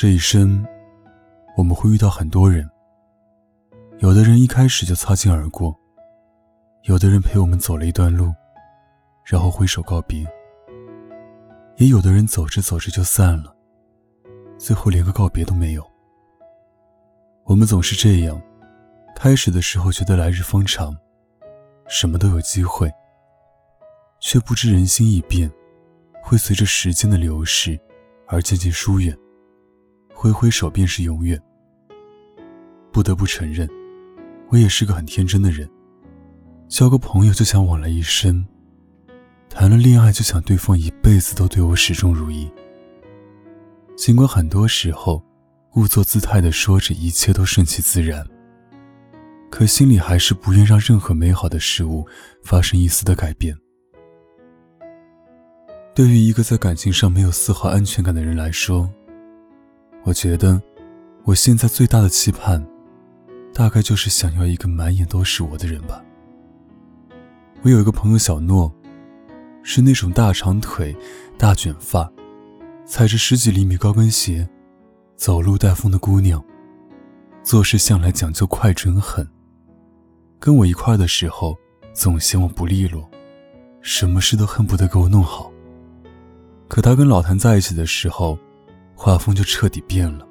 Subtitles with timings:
[0.00, 0.66] 这一生，
[1.58, 2.66] 我们会遇到很多人。
[3.98, 5.78] 有的人一开始就擦肩而过，
[6.84, 8.32] 有的人陪我们走了一段路，
[9.26, 10.26] 然后挥手告别，
[11.76, 13.54] 也有的人走着走着就散了，
[14.56, 15.86] 最后连个告别都没有。
[17.44, 18.40] 我们总是这样，
[19.14, 20.96] 开始的时候觉得来日方长，
[21.88, 22.90] 什么都有机会，
[24.18, 25.52] 却不知人心易变，
[26.22, 27.78] 会随着时间的流逝
[28.26, 29.14] 而渐渐疏远。
[30.20, 31.40] 挥挥手便是永远。
[32.92, 33.66] 不得不承认，
[34.50, 35.66] 我也是个很天真的人。
[36.68, 38.46] 交个朋友就想往来一生，
[39.48, 42.46] 谈了恋爱就想对方一辈子都对我始终如一。
[43.96, 45.24] 尽管很多时候，
[45.70, 48.22] 故作姿态的说着一切都顺其自然，
[49.50, 52.06] 可心里还是不愿让任何美好的事物
[52.44, 53.56] 发生一丝的改变。
[55.94, 58.86] 对于一个在感情上没有丝毫安全感的人来说，
[60.02, 60.60] 我觉得，
[61.24, 62.66] 我现在最大的期盼，
[63.52, 66.02] 大概就是想要一个满眼都是我的人吧。
[67.62, 68.72] 我有一个朋友小诺，
[69.62, 70.96] 是那种大长腿、
[71.36, 72.10] 大卷发，
[72.86, 74.48] 踩着十几厘米高跟鞋，
[75.16, 76.42] 走路带风的姑娘，
[77.42, 79.28] 做事向来讲究快准狠。
[80.38, 81.54] 跟我一块的时候，
[81.92, 83.06] 总嫌我不利落，
[83.82, 85.52] 什么事都恨不得给我弄好。
[86.66, 88.38] 可他跟老谭在一起的时候，
[89.02, 90.28] 画风就彻底变了。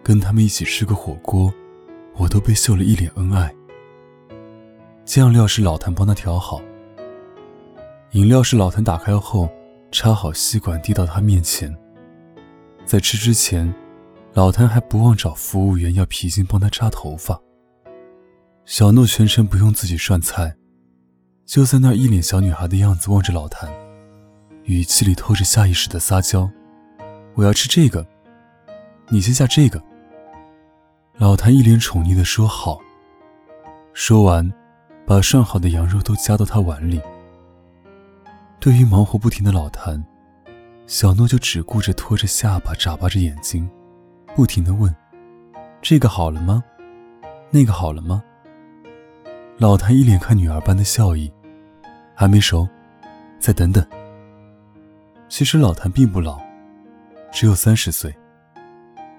[0.00, 1.52] 跟他们一起吃个火锅，
[2.14, 3.52] 我都被秀了一脸恩爱。
[5.04, 6.62] 酱料是老谭帮他调好，
[8.12, 9.50] 饮料是老谭打开后
[9.90, 11.76] 插好吸管递到他面前。
[12.84, 13.74] 在吃之前，
[14.32, 17.36] 老谭还不忘找服务员要皮筋帮他扎头发。
[18.64, 20.54] 小诺全程不用自己涮菜，
[21.44, 23.68] 就在那一脸小女孩的样子望着老谭，
[24.62, 26.48] 语气里透着下意识的撒娇。
[27.36, 28.04] 我要吃这个，
[29.10, 29.80] 你先下这个。
[31.18, 32.80] 老谭一脸宠溺的说好。
[33.92, 34.50] 说完，
[35.06, 36.98] 把涮好的羊肉都夹到他碗里。
[38.58, 40.02] 对于忙活不停的老谭，
[40.86, 43.68] 小诺就只顾着拖着下巴眨巴着眼睛，
[44.34, 44.94] 不停的问
[45.82, 46.64] ：“这个好了吗？
[47.50, 48.24] 那个好了吗？”
[49.58, 51.30] 老谭一脸看女儿般的笑意
[52.16, 52.66] ：“还没熟，
[53.38, 53.86] 再等等。”
[55.28, 56.45] 其实老谭并不老。
[57.32, 58.14] 只有三十岁，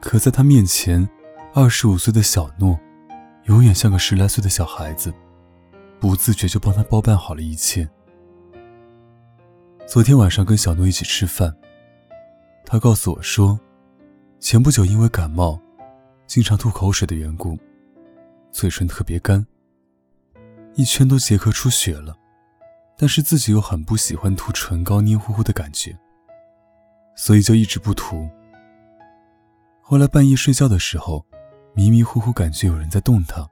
[0.00, 1.08] 可在他面前，
[1.54, 2.78] 二十五岁的小诺，
[3.44, 5.12] 永远像个十来岁的小孩子，
[6.00, 7.88] 不自觉就帮他包办好了一切。
[9.86, 11.54] 昨天晚上跟小诺一起吃饭，
[12.64, 13.58] 他告诉我说，
[14.38, 15.60] 前不久因为感冒，
[16.26, 17.58] 经常吐口水的缘故，
[18.50, 19.46] 嘴唇特别干，
[20.74, 22.16] 一圈都结壳出血了，
[22.96, 25.96] 但是自己又很不喜欢涂唇膏黏糊糊的感觉。
[27.14, 28.28] 所以就一直不涂。
[29.80, 31.24] 后来半夜睡觉的时候，
[31.74, 33.48] 迷迷糊糊感觉有人在动他。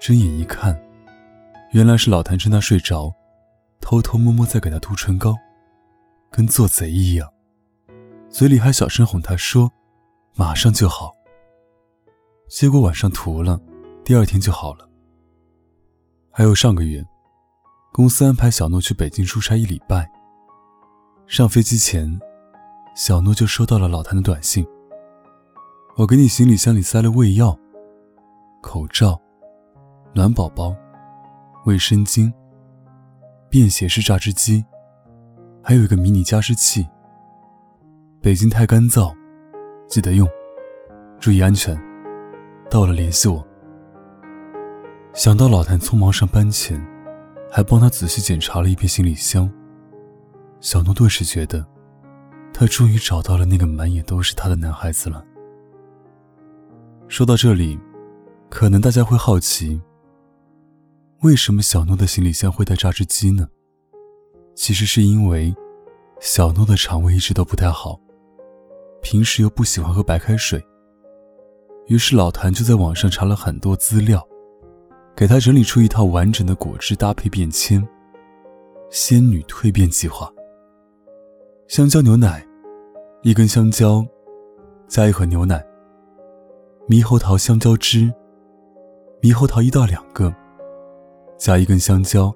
[0.00, 0.80] 睁眼一看，
[1.72, 3.12] 原来是老谭趁他睡着，
[3.80, 5.34] 偷偷摸摸在给他涂唇膏，
[6.30, 7.30] 跟做贼一样，
[8.30, 9.70] 嘴里还小声哄他说
[10.34, 11.14] ：“马上就好。”
[12.48, 13.60] 结果晚上涂了，
[14.04, 14.88] 第二天就好了。
[16.30, 17.04] 还有上个月，
[17.92, 20.10] 公司安排小诺去北京出差一礼拜，
[21.26, 22.18] 上飞机前。
[22.98, 24.66] 小诺就收到了老谭的短信。
[25.96, 27.56] 我给你行李箱里塞了胃药、
[28.60, 29.16] 口罩、
[30.12, 30.74] 暖宝宝、
[31.64, 32.28] 卫生巾、
[33.48, 34.64] 便携式榨汁机，
[35.62, 36.84] 还有一个迷你加湿器。
[38.20, 39.14] 北京太干燥，
[39.86, 40.28] 记得用，
[41.20, 41.80] 注意安全。
[42.68, 43.46] 到了联系我。
[45.14, 46.84] 想到老谭匆忙上班前，
[47.48, 49.48] 还帮他仔细检查了一遍行李箱，
[50.58, 51.64] 小诺顿时觉得。
[52.52, 55.24] 他终于找到了那个满眼都是他的男孩子了。
[57.06, 57.78] 说到这里，
[58.50, 59.80] 可能大家会好奇，
[61.20, 63.48] 为什么小诺的行李箱会带榨汁机呢？
[64.54, 65.54] 其实是因为
[66.20, 67.98] 小诺的肠胃一直都不太好，
[69.00, 70.60] 平时又不喜欢喝白开水，
[71.86, 74.26] 于是老谭就在网上查了很多资料，
[75.14, 77.86] 给他整理出一套完整的果汁搭配便签——
[78.90, 80.28] 仙女蜕变计划。
[81.68, 82.42] 香蕉牛奶，
[83.20, 84.02] 一根香蕉，
[84.86, 85.62] 加一盒牛奶。
[86.88, 88.10] 猕猴桃香蕉汁，
[89.20, 90.34] 猕猴桃一到两个，
[91.36, 92.34] 加一根香蕉，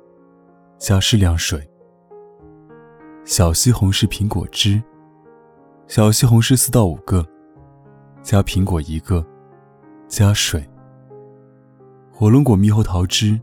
[0.76, 1.66] 加适量水。
[3.24, 4.82] 小西红柿苹果汁，
[5.86, 7.26] 小西红柿四到五个，
[8.20, 9.26] 加苹果一个。
[10.08, 10.62] 加水，
[12.12, 13.40] 火龙果猕猴桃汁，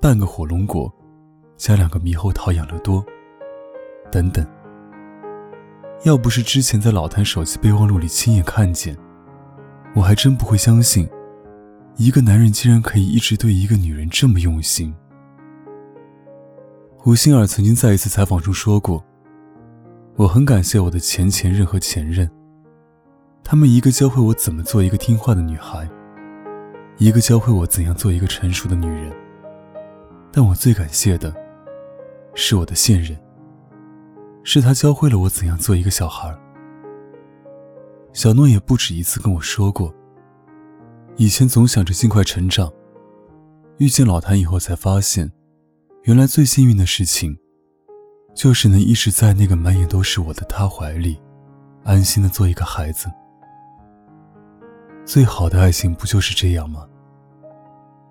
[0.00, 0.90] 半个火龙果，
[1.58, 3.04] 加两个猕猴桃养乐多，
[4.10, 4.42] 等等。
[6.02, 8.96] 要不是之前在老谭手机备忘录里亲眼看见，
[9.94, 11.08] 我还真不会相信，
[11.96, 14.94] 一个男人竟然可以一直对一个女人这么用心。
[16.96, 19.02] 胡杏儿曾经在一次采访中说过
[20.16, 22.30] ：“我很感谢我的前前任和前任。”
[23.44, 25.88] 他们一个教会我怎么做一个听话的女孩，
[26.96, 29.12] 一个教会我怎样做一个成熟的女人。
[30.32, 31.34] 但我最感谢的，
[32.34, 33.16] 是我的现任，
[34.44, 36.32] 是他教会了我怎样做一个小孩。
[38.12, 39.92] 小诺也不止一次跟我说过，
[41.16, 42.70] 以前总想着尽快成长，
[43.78, 45.32] 遇见老谭以后才发现，
[46.02, 47.36] 原来最幸运的事情，
[48.34, 51.18] 就是能一直在那个满眼都是我的他怀里，
[51.82, 53.10] 安心的做一个孩子。
[55.06, 56.86] 最好的爱情不就是这样吗？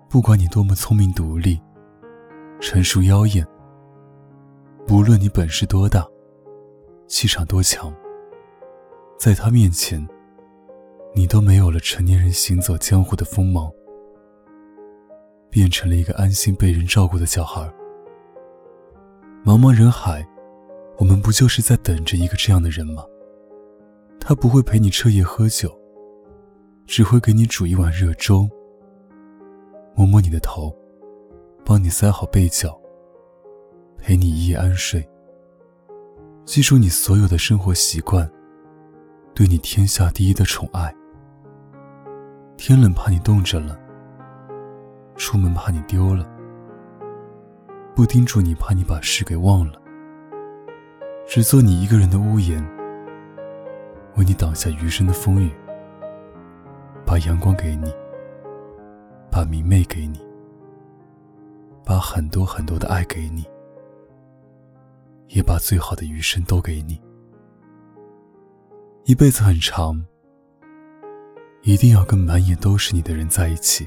[0.08, 1.60] 不管你多么聪明独立、
[2.60, 3.46] 成熟妖艳，
[4.86, 6.06] 不论你本事多大、
[7.06, 7.94] 气场多强，
[9.18, 10.06] 在他面前，
[11.14, 13.70] 你都没有了成年人行走江湖的锋芒，
[15.50, 17.62] 变成了一个安心被人照顾的小孩。
[19.44, 20.26] 茫茫人海，
[20.98, 23.04] 我们不就是在等着一个这样的人吗？
[24.18, 25.72] 他不会陪你彻夜喝酒。
[26.86, 28.46] 只会给你煮一碗热粥，
[29.94, 30.70] 摸摸你的头，
[31.64, 32.78] 帮你塞好被角，
[33.96, 35.02] 陪你一夜安睡。
[36.44, 38.30] 记住你所有的生活习惯，
[39.34, 40.94] 对你天下第一的宠爱。
[42.58, 43.78] 天冷怕你冻着了，
[45.16, 46.28] 出门怕你丢了，
[47.96, 49.80] 不叮嘱你怕你把事给忘了，
[51.26, 52.62] 只做你一个人的屋檐，
[54.16, 55.50] 为你挡下余生的风雨。
[57.06, 57.90] 把阳光给你，
[59.30, 60.20] 把明媚给你，
[61.84, 63.44] 把很多很多的爱给你，
[65.34, 67.00] 也把最好的余生都给你。
[69.04, 70.02] 一辈子很长，
[71.62, 73.86] 一定要跟满眼都是你的人在一起。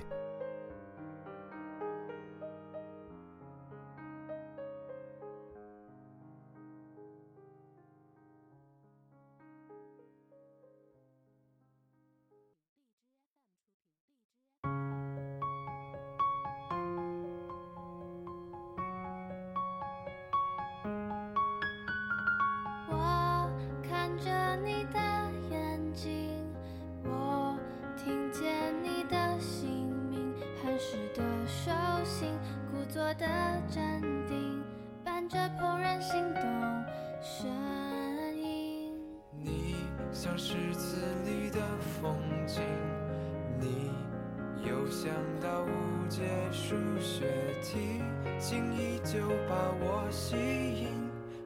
[35.60, 36.44] 怦然心动
[37.22, 37.48] 声
[38.36, 38.94] 音。
[39.40, 39.76] 你
[40.12, 42.16] 像诗词里的风
[42.46, 42.62] 景，
[43.60, 43.92] 你
[44.68, 45.10] 又像
[45.42, 47.26] 道无解数学
[47.62, 48.02] 题，
[48.40, 50.88] 轻易就把我吸引，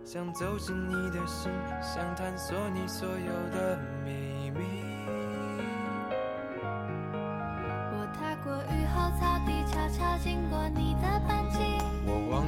[0.04, 4.60] 想走进你的心，想探索你所有的秘密。
[7.94, 11.51] 我踏过雨后草地，悄悄经过你的班。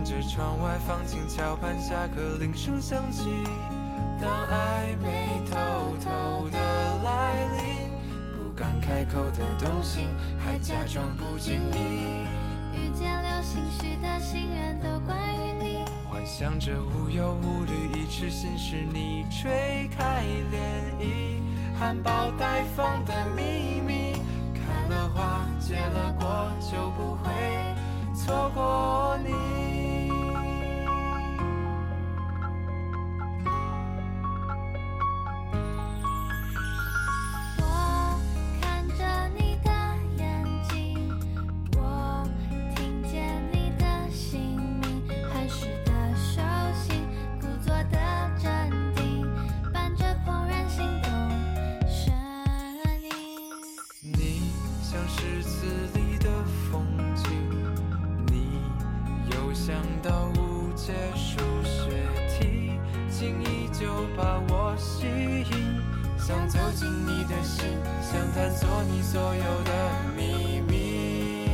[0.03, 3.29] 着窗外，放晴桥畔，下课铃声响起。
[4.21, 5.55] 当暧昧偷
[6.03, 6.57] 偷的
[7.03, 7.89] 来临，
[8.35, 10.07] 不敢开口的动心，
[10.37, 12.27] 还假装不经意。
[12.75, 21.39] 遇见流星许的心愿都关于你，幻想着无忧无虑，一池心事你吹开涟漪，
[21.79, 24.13] 含苞待放的秘密，
[24.53, 27.31] 开了花结了果，就不会
[28.13, 29.62] 错过你。
[63.83, 65.81] 就把我吸引，
[66.17, 67.67] 想走进你的心，
[68.01, 69.71] 想探索你所有的
[70.15, 71.49] 秘密。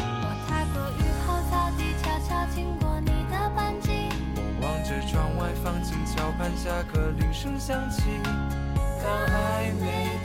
[0.00, 4.08] 我踏过雨后草地，悄悄经过你的班级，
[4.62, 8.04] 望着窗外放晴，桥畔下课铃声响起，
[9.04, 10.19] 当暧昧。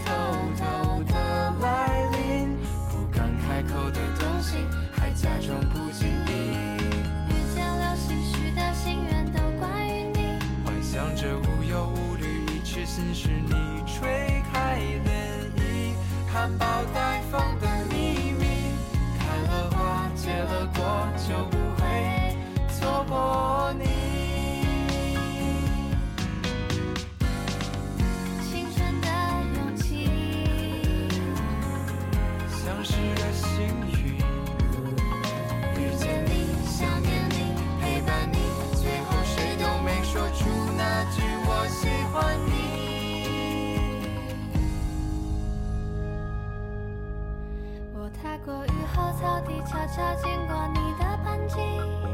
[48.22, 51.56] 踏过雨后草地，悄悄经过你的班级。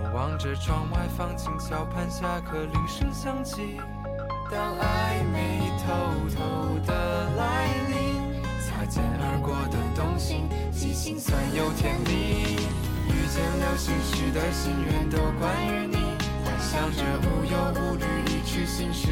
[0.04, 3.80] 我望着窗外放晴桥畔下课铃声响起，
[4.52, 5.86] 当暧昧偷
[6.36, 12.58] 偷的来临，擦肩而过的动心，既心酸又甜蜜。
[13.08, 15.98] 遇见流星许的心愿都关于你，
[16.44, 19.08] 幻想着无忧无虑，一痴心事